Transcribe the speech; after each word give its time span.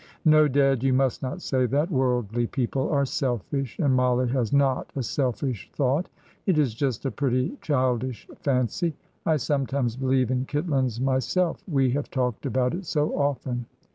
"No, 0.25 0.47
dad, 0.47 0.81
you 0.81 0.93
must 0.93 1.21
not 1.21 1.43
say 1.43 1.67
that. 1.67 1.91
Worldly 1.91 2.47
people 2.47 2.89
are 2.89 3.05
selfish, 3.05 3.77
and 3.77 3.95
Mollie 3.95 4.29
has 4.29 4.51
not 4.51 4.89
a 4.95 5.03
selfish 5.03 5.69
thought. 5.75 6.09
It 6.47 6.57
is 6.57 6.73
just 6.73 7.05
a 7.05 7.11
pretty, 7.11 7.55
childish 7.61 8.27
fancy. 8.39 8.95
I 9.27 9.37
sometimes 9.37 9.95
believe 9.97 10.31
in 10.31 10.47
Kitlands 10.47 10.99
myself, 10.99 11.63
we 11.67 11.91
have 11.91 12.09
talked 12.09 12.47
about 12.47 12.73
it 12.73 12.87
so 12.87 13.15
often. 13.15 13.67